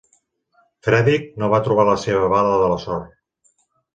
[0.87, 3.15] Fedric no va trobar la seva bala de la sort.